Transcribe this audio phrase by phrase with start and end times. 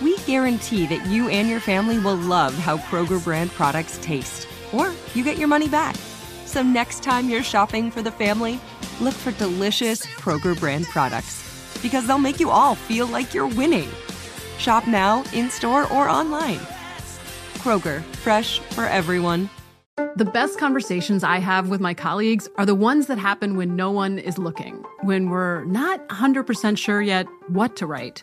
[0.00, 4.92] we guarantee that you and your family will love how Kroger brand products taste, or
[5.14, 5.96] you get your money back.
[6.44, 8.60] So next time you're shopping for the family,
[9.00, 13.88] look for delicious Kroger brand products because they'll make you all feel like you're winning.
[14.58, 16.60] Shop now, in store, or online.
[17.58, 19.50] Kroger, fresh for everyone.
[20.16, 23.90] The best conversations I have with my colleagues are the ones that happen when no
[23.90, 28.22] one is looking, when we're not 100% sure yet what to write.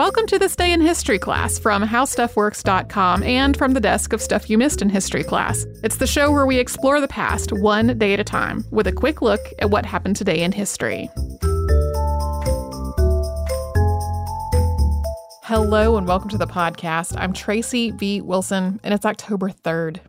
[0.00, 4.48] Welcome to this day in history class from howstuffworks.com and from the desk of Stuff
[4.48, 5.66] You Missed in History class.
[5.84, 8.92] It's the show where we explore the past one day at a time with a
[8.92, 11.10] quick look at what happened today in history.
[15.42, 17.14] Hello and welcome to the podcast.
[17.18, 18.22] I'm Tracy V.
[18.22, 20.00] Wilson, and it's October 3rd.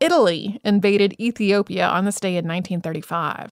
[0.00, 3.48] Italy invaded Ethiopia on this day in 1935.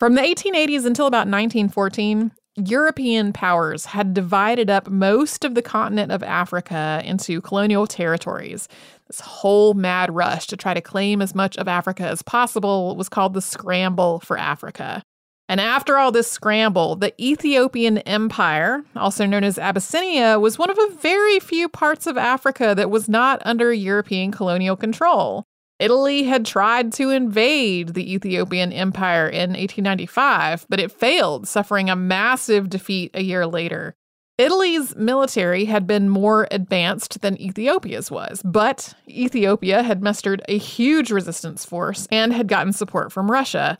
[0.00, 6.12] From the 1880s until about 1914, European powers had divided up most of the continent
[6.12, 8.68] of Africa into colonial territories.
[9.08, 13.08] This whole mad rush to try to claim as much of Africa as possible was
[13.08, 15.02] called the Scramble for Africa.
[15.48, 20.78] And after all this scramble, the Ethiopian Empire, also known as Abyssinia, was one of
[20.78, 25.44] a very few parts of Africa that was not under European colonial control.
[25.84, 31.96] Italy had tried to invade the Ethiopian Empire in 1895, but it failed, suffering a
[31.96, 33.94] massive defeat a year later.
[34.38, 41.10] Italy's military had been more advanced than Ethiopia's was, but Ethiopia had mustered a huge
[41.10, 43.76] resistance force and had gotten support from Russia.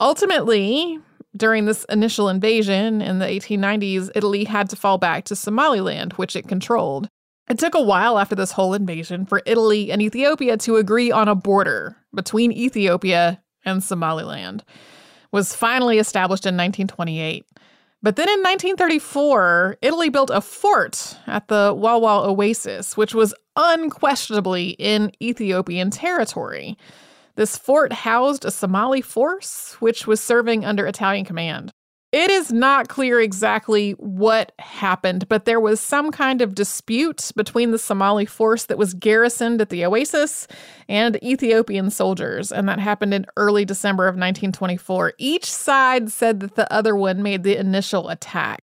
[0.00, 1.00] Ultimately,
[1.36, 6.36] during this initial invasion in the 1890s, Italy had to fall back to Somaliland, which
[6.36, 7.08] it controlled.
[7.48, 11.28] It took a while after this whole invasion for Italy and Ethiopia to agree on
[11.28, 14.60] a border between Ethiopia and Somaliland.
[14.60, 17.44] It was finally established in 1928.
[18.02, 24.70] But then in 1934, Italy built a fort at the Walwal Oasis, which was unquestionably
[24.78, 26.76] in Ethiopian territory.
[27.36, 31.72] This fort housed a Somali force, which was serving under Italian command.
[32.14, 37.72] It is not clear exactly what happened, but there was some kind of dispute between
[37.72, 40.46] the Somali force that was garrisoned at the oasis
[40.88, 45.14] and Ethiopian soldiers, and that happened in early December of 1924.
[45.18, 48.60] Each side said that the other one made the initial attack.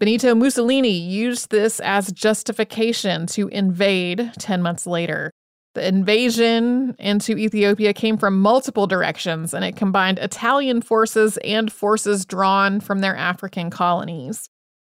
[0.00, 5.30] Benito Mussolini used this as justification to invade 10 months later.
[5.74, 12.24] The invasion into Ethiopia came from multiple directions, and it combined Italian forces and forces
[12.24, 14.48] drawn from their African colonies.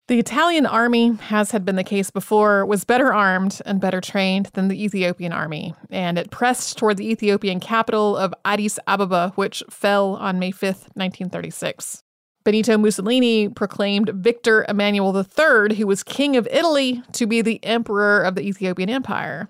[0.09, 4.51] The Italian army, as had been the case before, was better armed and better trained
[4.53, 9.65] than the Ethiopian army, and it pressed toward the Ethiopian capital of Addis Ababa, which
[9.69, 10.63] fell on May 5,
[10.95, 12.03] 1936.
[12.45, 18.23] Benito Mussolini proclaimed Victor Emmanuel III, who was king of Italy, to be the emperor
[18.23, 19.49] of the Ethiopian Empire.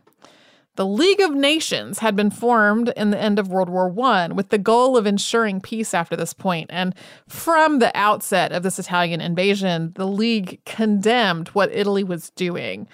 [0.76, 4.50] The League of Nations had been formed in the end of World War I with
[4.50, 6.69] the goal of ensuring peace after this point.
[6.70, 6.94] And
[7.26, 12.87] from the outset of this Italian invasion, the League condemned what Italy was doing.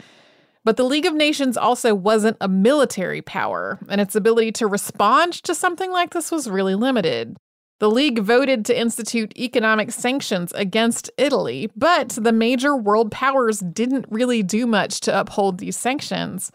[0.62, 5.32] But the League of Nations also wasn't a military power, and its ability to respond
[5.42, 7.36] to something like this was really limited.
[7.80, 14.06] The League voted to institute economic sanctions against Italy, but the major world powers didn't
[14.08, 16.52] really do much to uphold these sanctions.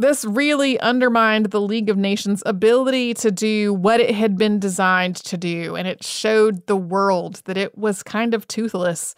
[0.00, 5.16] This really undermined the League of Nations' ability to do what it had been designed
[5.16, 9.16] to do, and it showed the world that it was kind of toothless.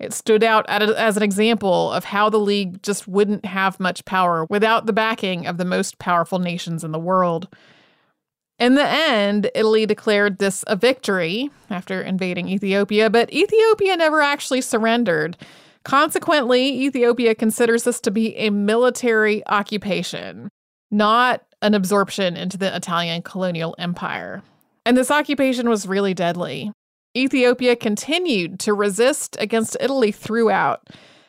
[0.00, 4.44] It stood out as an example of how the League just wouldn't have much power
[4.50, 7.46] without the backing of the most powerful nations in the world.
[8.58, 14.60] In the end, Italy declared this a victory after invading Ethiopia, but Ethiopia never actually
[14.60, 15.36] surrendered.
[15.86, 20.48] Consequently, Ethiopia considers this to be a military occupation,
[20.90, 24.42] not an absorption into the Italian colonial empire.
[24.84, 26.72] And this occupation was really deadly.
[27.16, 30.88] Ethiopia continued to resist against Italy throughout,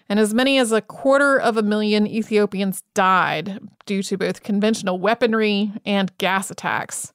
[0.10, 4.98] and as many as a quarter of a million Ethiopians died due to both conventional
[4.98, 7.14] weaponry and gas attacks.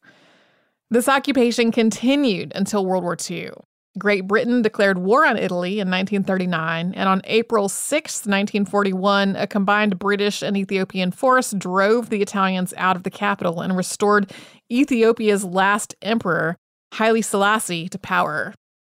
[0.93, 3.51] This occupation continued until World War II.
[3.99, 9.99] Great Britain declared war on Italy in 1939, and on April 6, 1941, a combined
[9.99, 14.33] British and Ethiopian force drove the Italians out of the capital and restored
[14.73, 16.57] Ethiopia's last emperor,
[16.95, 18.55] Haile Selassie, to power.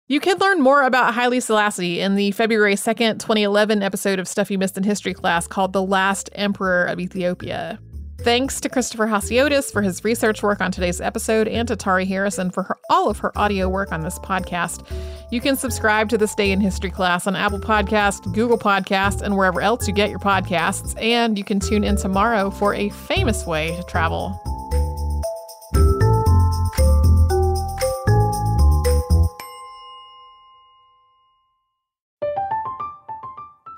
[0.07, 4.51] You can learn more about Haile Selassie in the February 2nd, 2011 episode of Stuff
[4.51, 7.79] You Missed in History class called The Last Emperor of Ethiopia.
[8.23, 12.51] Thanks to Christopher Hasiotis for his research work on today's episode and to Tari Harrison
[12.51, 14.89] for her, all of her audio work on this podcast.
[15.29, 19.35] You can subscribe to This Day in History class on Apple Podcast, Google Podcast, and
[19.35, 20.95] wherever else you get your podcasts.
[21.01, 24.52] And you can tune in tomorrow for a famous way to travel.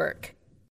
[0.00, 0.34] work.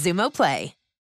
[0.00, 0.79] Xumo Play.